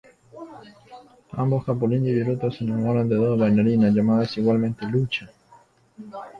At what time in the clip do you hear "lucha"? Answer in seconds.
4.87-5.29